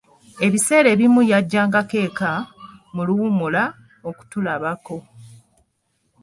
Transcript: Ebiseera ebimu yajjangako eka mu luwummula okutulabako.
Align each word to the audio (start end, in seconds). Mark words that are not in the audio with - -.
Ebiseera 0.45 0.87
ebimu 0.95 1.21
yajjangako 1.31 1.97
eka 2.07 2.31
mu 2.93 3.01
luwummula 3.07 3.63
okutulabako. 4.09 4.97